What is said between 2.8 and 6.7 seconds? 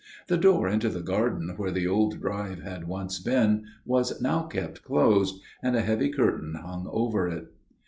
once been was now kept closed, and a heavy curtain